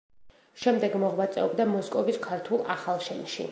შემდეგ 0.61 0.95
მოღვაწეობდა 1.03 1.69
მოსკოვის 1.75 2.19
ქართულ 2.27 2.67
ახალშენში. 2.79 3.49